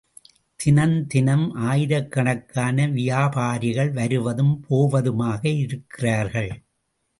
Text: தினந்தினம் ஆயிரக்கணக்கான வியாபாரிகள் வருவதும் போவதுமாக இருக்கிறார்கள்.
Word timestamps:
தினந்தினம் 0.59 1.43
ஆயிரக்கணக்கான 1.65 2.87
வியாபாரிகள் 2.87 3.91
வருவதும் 3.91 4.65
போவதுமாக 4.69 5.57
இருக்கிறார்கள். 5.57 6.51